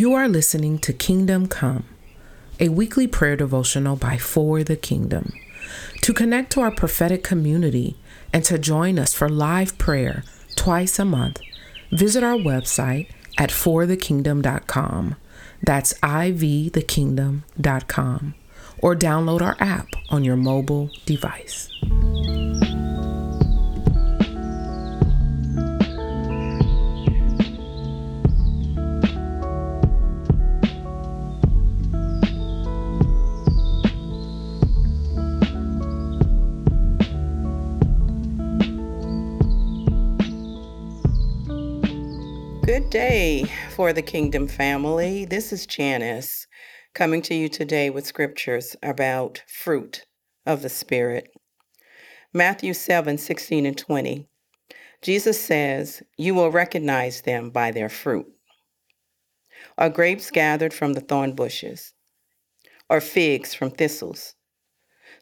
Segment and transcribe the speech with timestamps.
[0.00, 1.84] You are listening to Kingdom Come,
[2.58, 5.34] a weekly prayer devotional by For the Kingdom.
[6.00, 7.98] To connect to our prophetic community
[8.32, 10.24] and to join us for live prayer
[10.56, 11.42] twice a month,
[11.92, 15.16] visit our website at forthekingdom.com.
[15.62, 18.34] That's ivthekingdom.com.
[18.78, 21.68] Or download our app on your mobile device.
[42.72, 45.24] Good day for the Kingdom family.
[45.24, 46.46] This is Janice
[46.94, 50.06] coming to you today with scriptures about fruit
[50.46, 51.32] of the Spirit.
[52.32, 54.28] Matthew 7 16 and 20.
[55.02, 58.28] Jesus says, You will recognize them by their fruit.
[59.76, 61.92] Are grapes gathered from the thorn bushes,
[62.88, 64.36] or figs from thistles?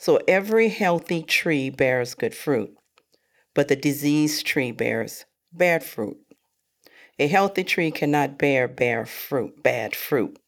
[0.00, 2.74] So every healthy tree bears good fruit,
[3.54, 6.25] but the diseased tree bears bad fruit.
[7.18, 10.38] A healthy tree cannot bear fruit, bad fruit,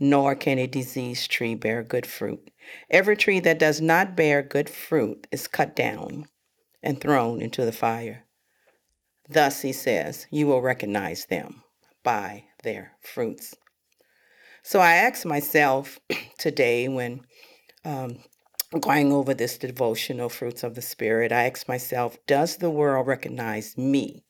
[0.00, 2.50] nor can a diseased tree bear good fruit.
[2.90, 6.26] Every tree that does not bear good fruit is cut down
[6.82, 8.24] and thrown into the fire.
[9.28, 11.62] Thus, he says, you will recognize them
[12.02, 13.54] by their fruits.
[14.62, 16.00] So I asked myself
[16.38, 17.20] today when
[17.84, 18.18] um,
[18.80, 23.78] going over this devotional, Fruits of the Spirit, I asked myself, does the world recognize
[23.78, 24.24] me?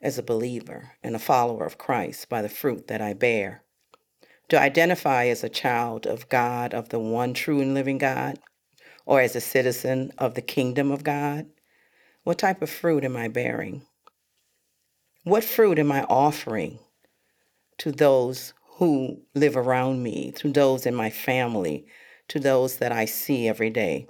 [0.00, 3.62] As a believer and a follower of Christ by the fruit that I bear.
[4.50, 8.38] To identify as a child of God, of the one true and living God,
[9.06, 11.46] or as a citizen of the kingdom of God?
[12.22, 13.82] What type of fruit am I bearing?
[15.24, 16.78] What fruit am I offering
[17.78, 21.86] to those who live around me, to those in my family,
[22.28, 24.06] to those that I see every day?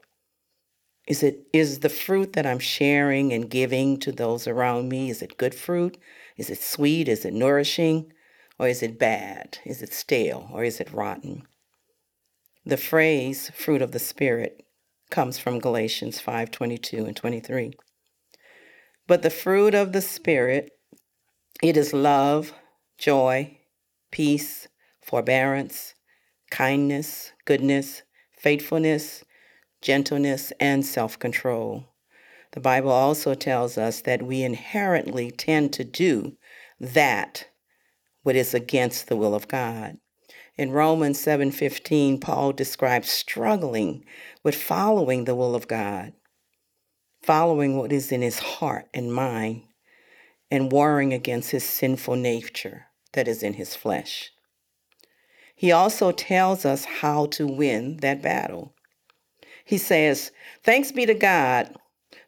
[1.06, 5.10] Is it is the fruit that I'm sharing and giving to those around me?
[5.10, 5.98] Is it good fruit?
[6.36, 7.08] Is it sweet?
[7.08, 8.12] Is it nourishing?
[8.58, 9.58] Or is it bad?
[9.64, 11.46] Is it stale or is it rotten?
[12.64, 14.64] The phrase fruit of the spirit
[15.10, 17.74] comes from Galatians 5:22 and 23.
[19.06, 20.70] But the fruit of the spirit
[21.62, 22.52] it is love,
[22.98, 23.58] joy,
[24.10, 24.68] peace,
[25.02, 25.94] forbearance,
[26.50, 28.02] kindness, goodness,
[28.36, 29.24] faithfulness,
[29.84, 31.84] gentleness, and self control.
[32.52, 36.36] The Bible also tells us that we inherently tend to do
[36.80, 37.48] that
[38.22, 39.98] what is against the will of God.
[40.56, 44.04] In Romans 7:15, Paul describes struggling
[44.42, 46.14] with following the will of God,
[47.22, 49.64] following what is in his heart and mind,
[50.50, 54.32] and warring against his sinful nature that is in his flesh.
[55.54, 58.73] He also tells us how to win that battle.
[59.64, 60.30] He says,
[60.62, 61.74] Thanks be to God.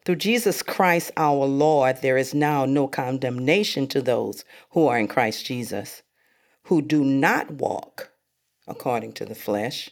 [0.04, 5.08] Through Jesus Christ our Lord, there is now no condemnation to those who are in
[5.08, 6.02] Christ Jesus,
[6.64, 8.12] who do not walk
[8.66, 9.90] according to the flesh,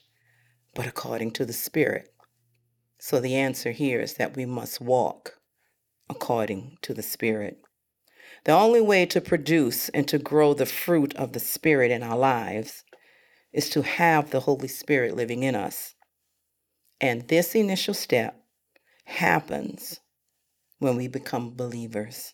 [0.74, 2.12] but according to the Spirit.
[2.98, 5.38] So the answer here is that we must walk
[6.08, 7.58] according to the Spirit.
[8.44, 12.16] The only way to produce and to grow the fruit of the Spirit in our
[12.16, 12.84] lives
[13.52, 15.93] is to have the Holy Spirit living in us.
[17.04, 18.42] And this initial step
[19.04, 20.00] happens
[20.78, 22.32] when we become believers.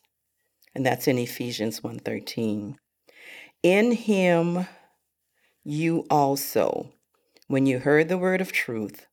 [0.76, 2.78] And that's in Ephesians 1:13.
[3.64, 4.68] In him
[5.64, 6.92] you also
[7.48, 9.06] when you heard the word of truth,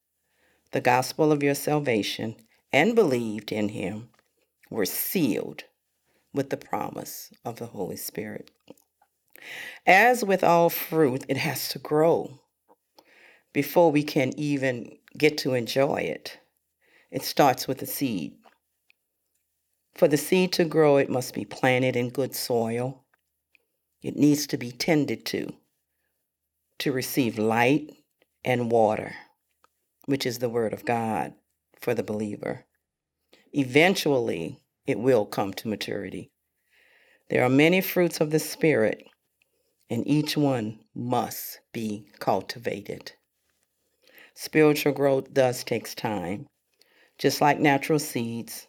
[0.73, 2.35] the gospel of your salvation,
[2.72, 4.12] and believed in him,
[4.69, 5.63] were sealed
[6.35, 8.51] with the promise of the Holy Spirit.
[9.88, 12.41] As with all fruit, it has to grow
[13.53, 16.40] before we can even get to enjoy it.
[17.12, 18.34] It starts with the seed.
[19.96, 23.04] For the seed to grow, it must be planted in good soil.
[24.04, 25.54] It needs to be tended to,
[26.80, 27.96] to receive light
[28.46, 29.16] and water,
[30.06, 31.34] which is the Word of God
[31.80, 32.66] for the believer.
[33.54, 36.31] Eventually, it will come to maturity.
[37.30, 39.04] There are many fruits of the Spirit,
[39.90, 43.13] and each one must be cultivated.
[44.39, 46.45] Spiritual growth does takes time.
[47.18, 48.68] Just like natural seeds,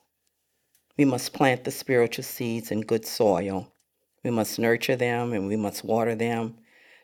[0.97, 3.70] we must plant the spiritual seeds in good soil.
[4.25, 6.56] We must nurture them and we must water them,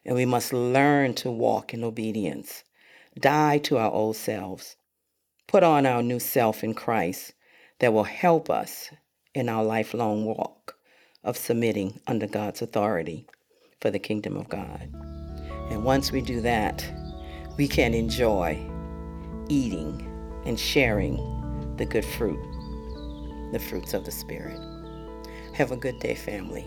[0.06, 2.64] and we must learn to walk in obedience.
[3.20, 4.76] Die to our old selves.
[5.46, 7.34] Put on our new self in Christ
[7.80, 8.88] that will help us
[9.34, 10.78] in our lifelong walk
[11.22, 13.26] of submitting under God's authority
[13.82, 14.88] for the kingdom of God.
[15.70, 16.82] And once we do that,
[17.56, 18.58] we can enjoy
[19.48, 20.10] eating
[20.44, 21.16] and sharing
[21.76, 22.40] the good fruit,
[23.52, 24.58] the fruits of the Spirit.
[25.54, 26.66] Have a good day, family.